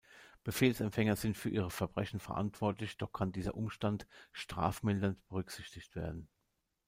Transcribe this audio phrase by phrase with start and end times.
[0.43, 6.27] Befehlsempfänger sind für ihre Verbrechen verantwortlich, doch kann dieser Umstand strafmildernd berücksichtigt werden.